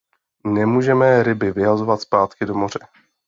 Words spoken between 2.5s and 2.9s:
moře.